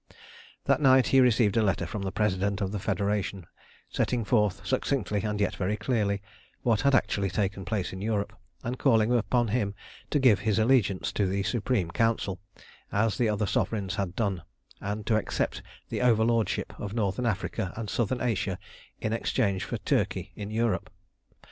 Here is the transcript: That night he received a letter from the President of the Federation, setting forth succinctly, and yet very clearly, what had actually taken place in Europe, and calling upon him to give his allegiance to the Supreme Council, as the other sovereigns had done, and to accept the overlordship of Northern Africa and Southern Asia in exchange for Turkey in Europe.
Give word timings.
That 0.63 0.81
night 0.81 1.09
he 1.09 1.19
received 1.21 1.55
a 1.57 1.61
letter 1.61 1.85
from 1.85 2.01
the 2.01 2.11
President 2.11 2.59
of 2.59 2.71
the 2.71 2.79
Federation, 2.79 3.45
setting 3.87 4.25
forth 4.25 4.65
succinctly, 4.65 5.21
and 5.21 5.39
yet 5.39 5.55
very 5.55 5.77
clearly, 5.77 6.23
what 6.63 6.81
had 6.81 6.95
actually 6.95 7.29
taken 7.29 7.65
place 7.65 7.93
in 7.93 8.01
Europe, 8.01 8.33
and 8.63 8.79
calling 8.79 9.13
upon 9.15 9.49
him 9.49 9.75
to 10.09 10.17
give 10.17 10.39
his 10.39 10.57
allegiance 10.57 11.11
to 11.11 11.27
the 11.27 11.43
Supreme 11.43 11.91
Council, 11.91 12.39
as 12.91 13.15
the 13.19 13.29
other 13.29 13.45
sovereigns 13.45 13.93
had 13.93 14.15
done, 14.15 14.41
and 14.79 15.05
to 15.05 15.17
accept 15.17 15.61
the 15.89 16.01
overlordship 16.01 16.73
of 16.79 16.95
Northern 16.95 17.27
Africa 17.27 17.71
and 17.75 17.87
Southern 17.87 18.21
Asia 18.21 18.57
in 18.99 19.13
exchange 19.13 19.65
for 19.65 19.77
Turkey 19.77 20.31
in 20.35 20.49
Europe. 20.49 20.89